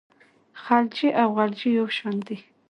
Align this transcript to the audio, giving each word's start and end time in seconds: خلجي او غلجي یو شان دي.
خلجي 0.63 1.09
او 1.21 1.27
غلجي 1.37 1.69
یو 1.79 1.87
شان 1.97 2.15
دي. 2.27 2.37